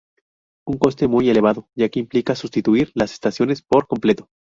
Un 0.67 0.79
coste 0.79 1.07
muy 1.07 1.29
elevado 1.29 1.69
ya 1.75 1.89
que 1.89 1.99
implica 1.99 2.33
sustituir 2.33 2.89
las 2.95 3.13
estaciones 3.13 3.61
por 3.61 3.85
completo. 3.85 4.29